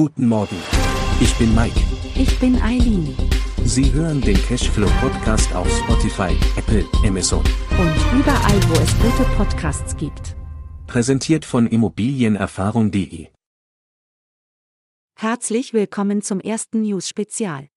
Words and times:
Guten 0.00 0.28
Morgen. 0.28 0.56
Ich 1.20 1.36
bin 1.36 1.54
Mike. 1.54 1.78
Ich 2.14 2.38
bin 2.40 2.58
Eileen. 2.62 3.14
Sie 3.66 3.92
hören 3.92 4.22
den 4.22 4.34
Cashflow 4.34 4.88
Podcast 4.98 5.54
auf 5.54 5.70
Spotify, 5.70 6.34
Apple, 6.56 6.86
Amazon. 7.06 7.44
Und 7.72 8.18
überall, 8.18 8.62
wo 8.70 8.80
es 8.80 8.98
gute 8.98 9.28
Podcasts 9.36 9.94
gibt. 9.98 10.36
Präsentiert 10.86 11.44
von 11.44 11.66
Immobilienerfahrung.de. 11.66 13.28
Herzlich 15.18 15.74
willkommen 15.74 16.22
zum 16.22 16.40
ersten 16.40 16.80
News-Spezial. 16.80 17.68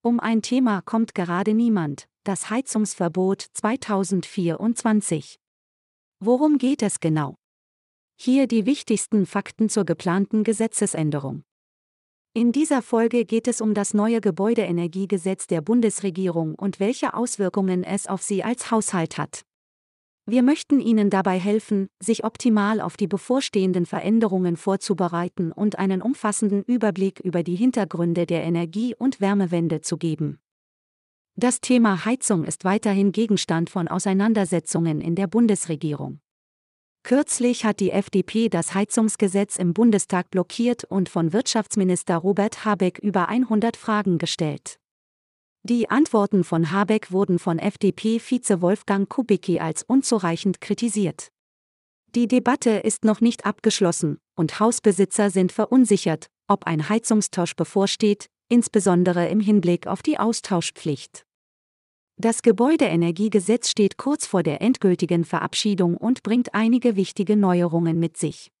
Um 0.00 0.20
ein 0.20 0.40
Thema 0.40 0.80
kommt 0.80 1.14
gerade 1.14 1.52
niemand, 1.52 2.08
das 2.24 2.48
Heizungsverbot 2.48 3.42
2024. 3.52 5.38
Worum 6.18 6.56
geht 6.56 6.80
es 6.80 6.98
genau? 6.98 7.34
Hier 8.24 8.46
die 8.46 8.66
wichtigsten 8.66 9.26
Fakten 9.26 9.68
zur 9.68 9.84
geplanten 9.84 10.44
Gesetzesänderung. 10.44 11.42
In 12.34 12.52
dieser 12.52 12.80
Folge 12.80 13.24
geht 13.24 13.48
es 13.48 13.60
um 13.60 13.74
das 13.74 13.94
neue 13.94 14.20
Gebäudeenergiegesetz 14.20 15.48
der 15.48 15.60
Bundesregierung 15.60 16.54
und 16.54 16.78
welche 16.78 17.14
Auswirkungen 17.14 17.82
es 17.82 18.06
auf 18.06 18.22
Sie 18.22 18.44
als 18.44 18.70
Haushalt 18.70 19.18
hat. 19.18 19.42
Wir 20.24 20.44
möchten 20.44 20.78
Ihnen 20.78 21.10
dabei 21.10 21.36
helfen, 21.40 21.88
sich 22.00 22.22
optimal 22.22 22.80
auf 22.80 22.96
die 22.96 23.08
bevorstehenden 23.08 23.86
Veränderungen 23.86 24.56
vorzubereiten 24.56 25.50
und 25.50 25.80
einen 25.80 26.00
umfassenden 26.00 26.62
Überblick 26.62 27.18
über 27.18 27.42
die 27.42 27.56
Hintergründe 27.56 28.24
der 28.24 28.44
Energie- 28.44 28.94
und 28.94 29.20
Wärmewende 29.20 29.80
zu 29.80 29.96
geben. 29.96 30.38
Das 31.34 31.60
Thema 31.60 32.04
Heizung 32.04 32.44
ist 32.44 32.62
weiterhin 32.62 33.10
Gegenstand 33.10 33.68
von 33.68 33.88
Auseinandersetzungen 33.88 35.00
in 35.00 35.16
der 35.16 35.26
Bundesregierung. 35.26 36.20
Kürzlich 37.04 37.64
hat 37.64 37.80
die 37.80 37.90
FDP 37.90 38.48
das 38.48 38.74
Heizungsgesetz 38.74 39.56
im 39.56 39.74
Bundestag 39.74 40.30
blockiert 40.30 40.84
und 40.84 41.08
von 41.08 41.32
Wirtschaftsminister 41.32 42.16
Robert 42.16 42.64
Habeck 42.64 42.98
über 43.00 43.28
100 43.28 43.76
Fragen 43.76 44.18
gestellt. 44.18 44.78
Die 45.64 45.90
Antworten 45.90 46.44
von 46.44 46.70
Habeck 46.70 47.10
wurden 47.10 47.40
von 47.40 47.58
FDP-Vize 47.58 48.62
Wolfgang 48.62 49.08
Kubicki 49.08 49.58
als 49.58 49.82
unzureichend 49.82 50.60
kritisiert. 50.60 51.28
Die 52.14 52.28
Debatte 52.28 52.70
ist 52.70 53.04
noch 53.04 53.20
nicht 53.20 53.46
abgeschlossen, 53.46 54.18
und 54.36 54.60
Hausbesitzer 54.60 55.30
sind 55.30 55.50
verunsichert, 55.50 56.26
ob 56.46 56.66
ein 56.66 56.88
Heizungstausch 56.88 57.56
bevorsteht, 57.56 58.26
insbesondere 58.48 59.28
im 59.28 59.40
Hinblick 59.40 59.86
auf 59.86 60.02
die 60.02 60.18
Austauschpflicht. 60.18 61.24
Das 62.22 62.42
Gebäudeenergiegesetz 62.42 63.68
steht 63.68 63.96
kurz 63.96 64.26
vor 64.26 64.44
der 64.44 64.62
endgültigen 64.62 65.24
Verabschiedung 65.24 65.96
und 65.96 66.22
bringt 66.22 66.54
einige 66.54 66.94
wichtige 66.94 67.36
Neuerungen 67.36 67.98
mit 67.98 68.16
sich. 68.16 68.52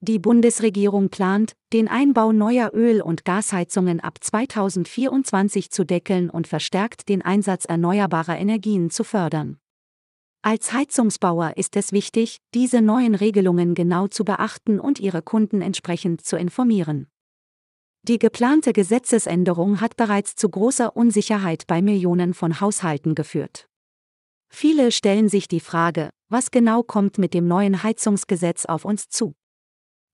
Die 0.00 0.20
Bundesregierung 0.20 1.08
plant, 1.08 1.54
den 1.72 1.88
Einbau 1.88 2.30
neuer 2.30 2.70
Öl- 2.72 3.02
und 3.02 3.24
Gasheizungen 3.24 3.98
ab 3.98 4.18
2024 4.20 5.72
zu 5.72 5.84
deckeln 5.84 6.30
und 6.30 6.46
verstärkt 6.46 7.08
den 7.08 7.20
Einsatz 7.20 7.64
erneuerbarer 7.64 8.38
Energien 8.38 8.90
zu 8.90 9.02
fördern. 9.02 9.58
Als 10.42 10.72
Heizungsbauer 10.72 11.56
ist 11.56 11.74
es 11.74 11.90
wichtig, 11.90 12.38
diese 12.54 12.80
neuen 12.80 13.16
Regelungen 13.16 13.74
genau 13.74 14.06
zu 14.06 14.24
beachten 14.24 14.78
und 14.78 15.00
ihre 15.00 15.20
Kunden 15.20 15.62
entsprechend 15.62 16.24
zu 16.24 16.36
informieren. 16.36 17.08
Die 18.06 18.18
geplante 18.18 18.74
Gesetzesänderung 18.74 19.80
hat 19.80 19.96
bereits 19.96 20.36
zu 20.36 20.50
großer 20.50 20.94
Unsicherheit 20.94 21.66
bei 21.66 21.80
Millionen 21.80 22.34
von 22.34 22.60
Haushalten 22.60 23.14
geführt. 23.14 23.66
Viele 24.50 24.92
stellen 24.92 25.30
sich 25.30 25.48
die 25.48 25.60
Frage, 25.60 26.10
was 26.28 26.50
genau 26.50 26.82
kommt 26.82 27.16
mit 27.16 27.32
dem 27.32 27.48
neuen 27.48 27.82
Heizungsgesetz 27.82 28.66
auf 28.66 28.84
uns 28.84 29.08
zu. 29.08 29.34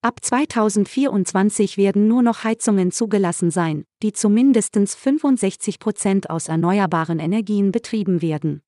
Ab 0.03 0.21
2024 0.23 1.79
werden 1.79 2.07
nur 2.07 2.23
noch 2.23 2.45
Heizungen 2.45 2.93
zugelassen 2.93 3.51
sein, 3.51 3.85
die 4.05 4.13
zu 4.13 4.29
mindestens 4.29 4.95
65 4.95 5.81
Prozent 5.81 6.31
aus 6.31 6.47
erneuerbaren 6.47 7.19
Energien 7.19 7.73
betrieben 7.73 8.23
werden. 8.23 8.63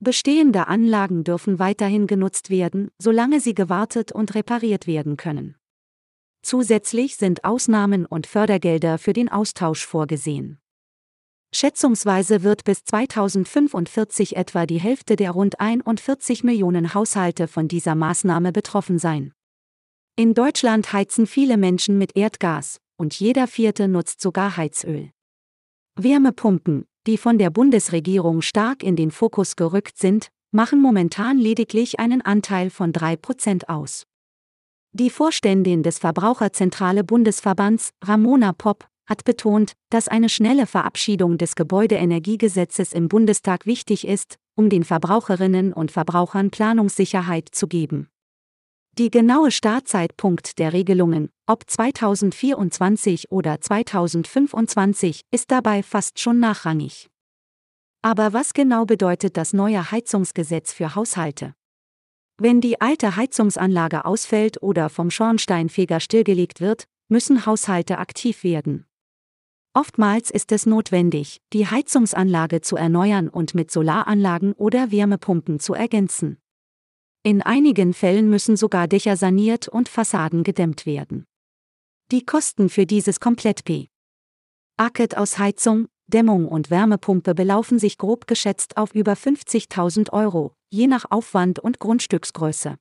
Bestehende 0.00 0.66
Anlagen 0.66 1.22
dürfen 1.22 1.60
weiterhin 1.60 2.08
genutzt 2.08 2.50
werden, 2.50 2.90
solange 2.98 3.38
sie 3.38 3.54
gewartet 3.54 4.10
und 4.10 4.34
repariert 4.34 4.88
werden 4.88 5.16
können. 5.16 5.54
Zusätzlich 6.42 7.16
sind 7.16 7.44
Ausnahmen 7.44 8.04
und 8.04 8.26
Fördergelder 8.26 8.98
für 8.98 9.12
den 9.12 9.28
Austausch 9.28 9.86
vorgesehen. 9.86 10.58
Schätzungsweise 11.54 12.42
wird 12.42 12.64
bis 12.64 12.84
2045 12.84 14.36
etwa 14.36 14.66
die 14.66 14.80
Hälfte 14.80 15.16
der 15.16 15.32
rund 15.32 15.60
41 15.60 16.44
Millionen 16.44 16.94
Haushalte 16.94 17.46
von 17.46 17.68
dieser 17.68 17.94
Maßnahme 17.94 18.52
betroffen 18.52 18.98
sein. 18.98 19.32
In 20.16 20.34
Deutschland 20.34 20.92
heizen 20.92 21.26
viele 21.26 21.56
Menschen 21.56 21.98
mit 21.98 22.16
Erdgas, 22.16 22.80
und 22.96 23.18
jeder 23.18 23.46
vierte 23.46 23.86
nutzt 23.86 24.20
sogar 24.20 24.56
Heizöl. 24.56 25.10
Wärmepumpen, 25.96 26.86
die 27.06 27.18
von 27.18 27.36
der 27.38 27.50
Bundesregierung 27.50 28.42
stark 28.42 28.82
in 28.82 28.96
den 28.96 29.10
Fokus 29.10 29.56
gerückt 29.56 29.98
sind, 29.98 30.28
machen 30.52 30.80
momentan 30.80 31.38
lediglich 31.38 32.00
einen 32.00 32.22
Anteil 32.22 32.70
von 32.70 32.92
3% 32.92 33.68
aus. 33.68 34.04
Die 34.94 35.08
Vorständin 35.08 35.82
des 35.82 35.98
Verbraucherzentrale 35.98 37.02
Bundesverbands, 37.02 37.92
Ramona 38.04 38.52
Popp, 38.52 38.86
hat 39.06 39.24
betont, 39.24 39.72
dass 39.88 40.06
eine 40.06 40.28
schnelle 40.28 40.66
Verabschiedung 40.66 41.38
des 41.38 41.54
Gebäudeenergiegesetzes 41.54 42.92
im 42.92 43.08
Bundestag 43.08 43.64
wichtig 43.64 44.06
ist, 44.06 44.36
um 44.54 44.68
den 44.68 44.84
Verbraucherinnen 44.84 45.72
und 45.72 45.90
Verbrauchern 45.90 46.50
Planungssicherheit 46.50 47.48
zu 47.52 47.68
geben. 47.68 48.08
Die 48.98 49.10
genaue 49.10 49.50
Startzeitpunkt 49.50 50.58
der 50.58 50.74
Regelungen, 50.74 51.30
ob 51.46 51.62
2024 51.70 53.32
oder 53.32 53.62
2025, 53.62 55.22
ist 55.30 55.50
dabei 55.50 55.82
fast 55.82 56.20
schon 56.20 56.38
nachrangig. 56.38 57.08
Aber 58.02 58.34
was 58.34 58.52
genau 58.52 58.84
bedeutet 58.84 59.38
das 59.38 59.54
neue 59.54 59.90
Heizungsgesetz 59.90 60.74
für 60.74 60.94
Haushalte? 60.94 61.54
Wenn 62.44 62.60
die 62.60 62.80
alte 62.80 63.14
Heizungsanlage 63.14 64.04
ausfällt 64.04 64.60
oder 64.64 64.88
vom 64.90 65.12
Schornsteinfeger 65.12 66.00
stillgelegt 66.00 66.60
wird, 66.60 66.88
müssen 67.06 67.46
Haushalte 67.46 67.98
aktiv 67.98 68.42
werden. 68.42 68.84
Oftmals 69.74 70.28
ist 70.28 70.50
es 70.50 70.66
notwendig, 70.66 71.40
die 71.52 71.68
Heizungsanlage 71.68 72.60
zu 72.60 72.74
erneuern 72.74 73.28
und 73.28 73.54
mit 73.54 73.70
Solaranlagen 73.70 74.54
oder 74.54 74.90
Wärmepumpen 74.90 75.60
zu 75.60 75.74
ergänzen. 75.74 76.38
In 77.22 77.42
einigen 77.42 77.94
Fällen 77.94 78.28
müssen 78.28 78.56
sogar 78.56 78.88
Dächer 78.88 79.16
saniert 79.16 79.68
und 79.68 79.88
Fassaden 79.88 80.42
gedämmt 80.42 80.84
werden. 80.84 81.26
Die 82.10 82.26
Kosten 82.26 82.70
für 82.70 82.86
dieses 82.86 83.20
Komplett-P. 83.20 83.86
Acket 84.78 85.16
aus 85.16 85.38
Heizung, 85.38 85.86
Dämmung 86.08 86.48
und 86.48 86.70
Wärmepumpe 86.70 87.36
belaufen 87.36 87.78
sich 87.78 87.98
grob 87.98 88.26
geschätzt 88.26 88.76
auf 88.76 88.96
über 88.96 89.12
50.000 89.12 90.12
Euro, 90.12 90.56
je 90.72 90.86
nach 90.86 91.04
Aufwand 91.10 91.58
und 91.58 91.78
Grundstücksgröße. 91.78 92.76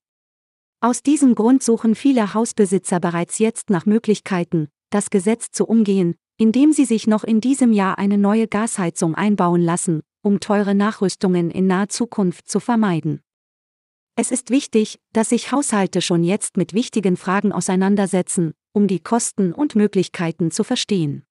Aus 0.80 1.04
diesem 1.04 1.36
Grund 1.36 1.62
suchen 1.62 1.94
viele 1.94 2.34
Hausbesitzer 2.34 3.00
bereits 3.00 3.38
jetzt 3.38 3.70
nach 3.70 3.86
Möglichkeiten, 3.86 4.70
das 4.90 5.10
Gesetz 5.10 5.52
zu 5.52 5.66
umgehen, 5.66 6.16
indem 6.38 6.72
sie 6.72 6.86
sich 6.86 7.06
noch 7.06 7.24
in 7.24 7.42
diesem 7.42 7.74
Jahr 7.74 7.98
eine 7.98 8.18
neue 8.18 8.48
Gasheizung 8.48 9.14
einbauen 9.14 9.62
lassen, 9.62 10.02
um 10.24 10.40
teure 10.40 10.74
Nachrüstungen 10.74 11.52
in 11.52 11.68
naher 11.68 11.90
Zukunft 11.90 12.50
zu 12.50 12.60
vermeiden. 12.60 13.22
Es 14.16 14.32
ist 14.32 14.50
wichtig, 14.50 15.00
dass 15.14 15.30
sich 15.30 15.52
Haushalte 15.52 16.02
schon 16.02 16.24
jetzt 16.24 16.58
mit 16.58 16.74
wichtigen 16.74 17.18
Fragen 17.18 17.52
auseinandersetzen, 17.52 18.54
um 18.74 18.88
die 18.88 19.00
Kosten 19.00 19.54
und 19.54 19.76
Möglichkeiten 19.76 20.50
zu 20.50 20.64
verstehen. 20.64 21.24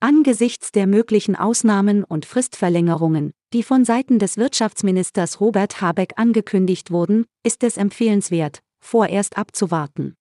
Angesichts 0.00 0.72
der 0.72 0.86
möglichen 0.86 1.36
Ausnahmen 1.36 2.04
und 2.04 2.24
Fristverlängerungen, 2.26 3.32
die 3.52 3.62
von 3.62 3.84
Seiten 3.84 4.18
des 4.18 4.36
Wirtschaftsministers 4.36 5.40
Robert 5.40 5.80
Habeck 5.80 6.14
angekündigt 6.16 6.90
wurden, 6.90 7.26
ist 7.44 7.62
es 7.62 7.76
empfehlenswert, 7.76 8.60
vorerst 8.80 9.36
abzuwarten. 9.36 10.14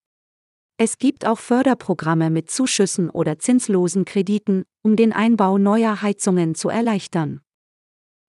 Es 0.77 0.97
gibt 0.97 1.25
auch 1.25 1.39
Förderprogramme 1.39 2.29
mit 2.29 2.49
Zuschüssen 2.49 3.09
oder 3.09 3.39
zinslosen 3.39 4.03
Krediten, 4.03 4.63
um 4.81 4.95
den 4.95 5.13
Einbau 5.13 5.57
neuer 5.57 6.01
Heizungen 6.01 6.55
zu 6.55 6.69
erleichtern. 6.69 7.41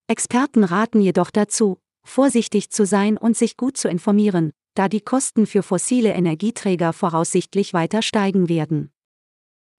Experten 0.07 0.63
raten 0.63 1.01
jedoch 1.01 1.31
dazu, 1.31 1.79
vorsichtig 2.05 2.69
zu 2.69 2.85
sein 2.85 3.17
und 3.17 3.35
sich 3.35 3.57
gut 3.57 3.77
zu 3.77 3.89
informieren, 3.89 4.51
da 4.75 4.87
die 4.87 5.01
Kosten 5.01 5.47
für 5.47 5.63
fossile 5.63 6.13
Energieträger 6.13 6.93
voraussichtlich 6.93 7.73
weiter 7.73 8.01
steigen 8.01 8.49
werden. 8.49 8.92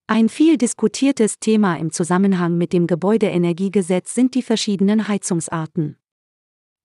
Ein 0.06 0.28
viel 0.28 0.58
diskutiertes 0.58 1.38
Thema 1.38 1.76
im 1.76 1.90
Zusammenhang 1.90 2.58
mit 2.58 2.74
dem 2.74 2.86
Gebäudeenergiegesetz 2.86 4.14
sind 4.14 4.34
die 4.34 4.42
verschiedenen 4.42 5.08
Heizungsarten. 5.08 5.96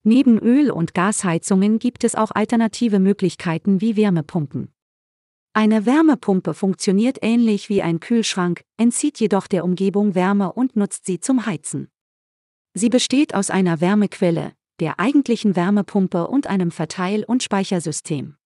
Neben 0.02 0.38
Öl- 0.38 0.70
und 0.70 0.94
Gasheizungen 0.94 1.78
gibt 1.78 2.04
es 2.04 2.14
auch 2.14 2.30
alternative 2.30 2.98
Möglichkeiten 2.98 3.82
wie 3.82 3.98
Wärmepumpen. 3.98 4.72
Eine 5.52 5.84
Wärmepumpe 5.84 6.54
funktioniert 6.54 7.18
ähnlich 7.20 7.68
wie 7.68 7.82
ein 7.82 8.00
Kühlschrank, 8.00 8.62
entzieht 8.78 9.20
jedoch 9.20 9.48
der 9.48 9.64
Umgebung 9.64 10.14
Wärme 10.14 10.54
und 10.54 10.76
nutzt 10.76 11.04
sie 11.04 11.20
zum 11.20 11.44
Heizen. 11.44 11.88
Sie 12.72 12.88
besteht 12.88 13.34
aus 13.34 13.50
einer 13.50 13.82
Wärmequelle, 13.82 14.52
der 14.80 14.98
eigentlichen 14.98 15.56
Wärmepumpe 15.56 16.26
und 16.26 16.46
einem 16.46 16.70
Verteil- 16.70 17.24
und 17.24 17.42
Speichersystem. 17.42 18.36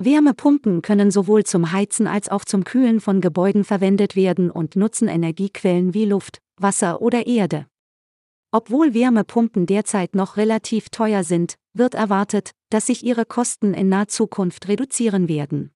Wärmepumpen 0.00 0.80
können 0.80 1.10
sowohl 1.10 1.42
zum 1.42 1.72
Heizen 1.72 2.06
als 2.06 2.28
auch 2.28 2.44
zum 2.44 2.62
Kühlen 2.62 3.00
von 3.00 3.20
Gebäuden 3.20 3.64
verwendet 3.64 4.14
werden 4.14 4.48
und 4.48 4.76
nutzen 4.76 5.08
Energiequellen 5.08 5.92
wie 5.92 6.04
Luft, 6.04 6.40
Wasser 6.56 7.02
oder 7.02 7.26
Erde. 7.26 7.66
Obwohl 8.52 8.94
Wärmepumpen 8.94 9.66
derzeit 9.66 10.14
noch 10.14 10.36
relativ 10.36 10.88
teuer 10.88 11.24
sind, 11.24 11.56
wird 11.74 11.94
erwartet, 11.94 12.52
dass 12.70 12.86
sich 12.86 13.04
ihre 13.04 13.26
Kosten 13.26 13.74
in 13.74 13.88
naher 13.88 14.08
Zukunft 14.08 14.68
reduzieren 14.68 15.28
werden. 15.28 15.72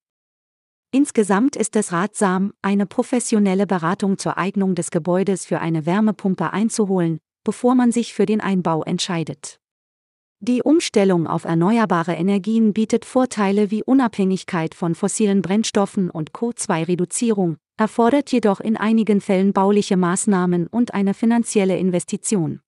Insgesamt 0.92 1.56
ist 1.56 1.74
es 1.74 1.90
ratsam, 1.92 2.52
eine 2.62 2.86
professionelle 2.86 3.66
Beratung 3.66 4.18
zur 4.18 4.38
Eignung 4.38 4.74
des 4.74 4.90
Gebäudes 4.90 5.46
für 5.46 5.58
eine 5.58 5.84
Wärmepumpe 5.84 6.52
einzuholen, 6.52 7.18
bevor 7.44 7.74
man 7.74 7.90
sich 7.92 8.14
für 8.14 8.26
den 8.26 8.40
Einbau 8.40 8.82
entscheidet. 8.84 9.61
Die 10.44 10.60
Umstellung 10.60 11.28
auf 11.28 11.44
erneuerbare 11.44 12.14
Energien 12.14 12.72
bietet 12.72 13.04
Vorteile 13.04 13.70
wie 13.70 13.84
Unabhängigkeit 13.84 14.74
von 14.74 14.96
fossilen 14.96 15.40
Brennstoffen 15.40 16.10
und 16.10 16.32
CO2-Reduzierung, 16.32 17.58
erfordert 17.76 18.32
jedoch 18.32 18.58
in 18.58 18.76
einigen 18.76 19.20
Fällen 19.20 19.52
bauliche 19.52 19.96
Maßnahmen 19.96 20.66
und 20.66 20.94
eine 20.94 21.14
finanzielle 21.14 21.78
Investition. 21.78 22.58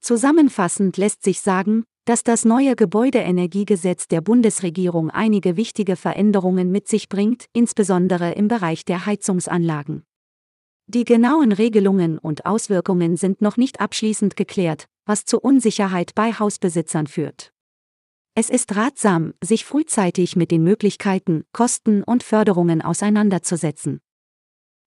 Zusammenfassend 0.00 0.96
lässt 0.96 1.24
sich 1.24 1.42
sagen, 1.42 1.84
dass 2.06 2.22
das 2.22 2.46
neue 2.46 2.74
Gebäudeenergiegesetz 2.74 4.08
der 4.08 4.22
Bundesregierung 4.22 5.10
einige 5.10 5.58
wichtige 5.58 5.94
Veränderungen 5.94 6.72
mit 6.72 6.88
sich 6.88 7.10
bringt, 7.10 7.48
insbesondere 7.52 8.32
im 8.32 8.48
Bereich 8.48 8.86
der 8.86 9.04
Heizungsanlagen. 9.04 10.04
Die 10.86 11.04
genauen 11.04 11.52
Regelungen 11.52 12.16
und 12.16 12.46
Auswirkungen 12.46 13.18
sind 13.18 13.42
noch 13.42 13.58
nicht 13.58 13.78
abschließend 13.78 14.36
geklärt, 14.36 14.86
was 15.08 15.24
zu 15.24 15.40
Unsicherheit 15.40 16.14
bei 16.14 16.32
Hausbesitzern 16.32 17.06
führt. 17.06 17.52
Es 18.34 18.50
ist 18.50 18.76
ratsam, 18.76 19.34
sich 19.42 19.64
frühzeitig 19.64 20.36
mit 20.36 20.50
den 20.50 20.62
Möglichkeiten, 20.62 21.44
Kosten 21.52 22.04
und 22.04 22.22
Förderungen 22.22 22.82
auseinanderzusetzen. 22.82 24.00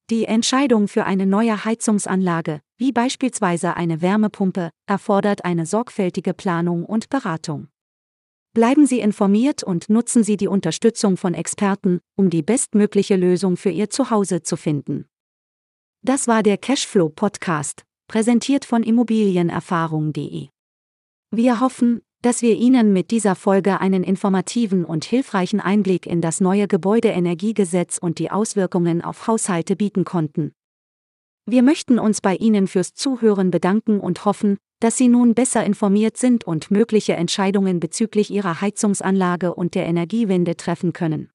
Die 0.10 0.26
Entscheidung 0.26 0.88
für 0.88 1.06
eine 1.06 1.26
neue 1.26 1.66
Heizungsanlage, 1.66 2.62
wie 2.78 2.92
beispielsweise 2.92 3.76
eine 3.76 4.02
Wärmepumpe, 4.02 4.70
erfordert 4.86 5.44
eine 5.44 5.66
sorgfältige 5.66 6.34
Planung 6.34 6.86
und 6.86 7.10
Beratung. 7.10 7.68
Bleiben 8.54 8.86
Sie 8.86 9.00
informiert 9.00 9.64
und 9.64 9.90
nutzen 9.90 10.24
Sie 10.24 10.38
die 10.38 10.48
Unterstützung 10.48 11.18
von 11.18 11.34
Experten, 11.34 12.00
um 12.16 12.30
die 12.30 12.44
bestmögliche 12.44 13.16
Lösung 13.16 13.58
für 13.58 13.70
Ihr 13.70 13.90
Zuhause 13.90 14.44
zu 14.44 14.56
finden. 14.56 15.08
Das 16.04 16.28
war 16.28 16.44
der 16.44 16.58
Cashflow 16.58 17.10
Podcast 17.10 17.86
präsentiert 18.12 18.66
von 18.66 18.84
Immobilienerfahrung.de. 18.84 20.50
Wir 21.34 21.60
hoffen, 21.62 22.02
dass 22.22 22.42
wir 22.42 22.58
Ihnen 22.58 22.92
mit 22.92 23.10
dieser 23.10 23.36
Folge 23.36 23.80
einen 23.80 24.04
informativen 24.04 24.84
und 24.84 25.06
hilfreichen 25.06 25.62
Einblick 25.62 26.08
in 26.08 26.20
das 26.20 26.42
neue 26.42 26.68
Gebäudeenergiegesetz 26.68 27.98
und 28.00 28.20
die 28.20 28.30
Auswirkungen 28.30 29.02
auf 29.02 29.28
Haushalte 29.28 29.78
bieten 29.78 30.04
konnten. 30.04 30.52
Wir 31.46 31.64
möchten 31.64 32.00
uns 32.00 32.20
bei 32.20 32.36
Ihnen 32.36 32.68
fürs 32.68 32.96
Zuhören 32.96 33.50
bedanken 33.50 34.02
und 34.02 34.26
hoffen, 34.26 34.58
dass 34.82 34.98
Sie 34.98 35.08
nun 35.08 35.34
besser 35.34 35.64
informiert 35.64 36.18
sind 36.18 36.44
und 36.44 36.70
mögliche 36.70 37.14
Entscheidungen 37.14 37.80
bezüglich 37.80 38.30
Ihrer 38.30 38.60
Heizungsanlage 38.60 39.56
und 39.56 39.74
der 39.74 39.86
Energiewende 39.86 40.58
treffen 40.58 40.92
können. 40.92 41.30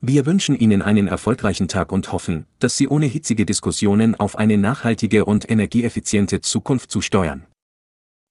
Wir 0.00 0.26
wünschen 0.26 0.56
Ihnen 0.56 0.80
einen 0.80 1.08
erfolgreichen 1.08 1.66
Tag 1.66 1.90
und 1.90 2.12
hoffen, 2.12 2.46
dass 2.60 2.76
Sie 2.76 2.86
ohne 2.86 3.06
hitzige 3.06 3.44
Diskussionen 3.44 4.14
auf 4.14 4.36
eine 4.36 4.56
nachhaltige 4.56 5.24
und 5.24 5.50
energieeffiziente 5.50 6.40
Zukunft 6.40 6.92
zusteuern. 6.92 7.46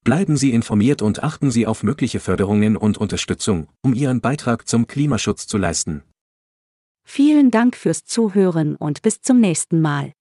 Bleiben 0.06 0.38
Sie 0.38 0.52
informiert 0.52 1.02
und 1.02 1.24
achten 1.24 1.52
Sie 1.52 1.68
auf 1.68 1.84
mögliche 1.84 2.22
Förderungen 2.22 2.78
und 2.78 2.98
Unterstützung, 2.98 3.68
um 3.82 3.94
Ihren 3.94 4.22
Beitrag 4.22 4.66
zum 4.66 4.88
Klimaschutz 4.88 5.46
zu 5.46 5.58
leisten. 5.58 6.04
Vielen 7.04 7.52
Dank 7.52 7.76
fürs 7.76 8.06
Zuhören 8.06 8.78
und 8.78 9.02
bis 9.02 9.22
zum 9.22 9.42
nächsten 9.42 9.82
Mal. 9.82 10.14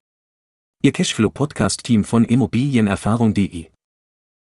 Ihr 0.82 0.92
Cashflow 0.92 1.30
Podcast 1.30 1.84
Team 1.84 2.02
von 2.02 2.24
Immobilienerfahrung.de 2.24 3.66